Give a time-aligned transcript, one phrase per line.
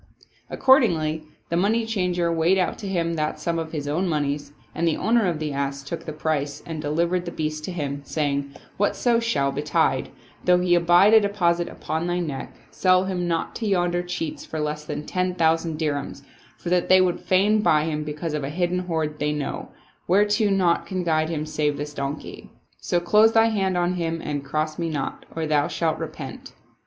[0.49, 4.87] Accordingly the money changer weighed out to him that sum of his own moneys, and
[4.87, 8.49] the owner of the ass took the price and delivered the beast to him, saying,"
[8.79, 10.09] Whatso shall betide,
[10.43, 14.59] though he abide a deposit upon thy neck, sell him not to yonder cheats for
[14.59, 16.23] less than ten thousand dirhams,
[16.57, 19.69] for that they would fain buy him because of a hidden hoard they know,
[20.07, 22.49] whereto naught can guide them save this donkey.
[22.79, 26.53] So close thy hand on him and cross me not, or thou shalt repent."